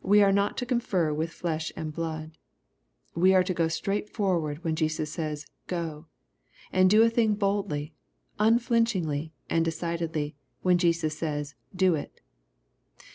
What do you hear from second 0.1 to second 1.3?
are not to confer with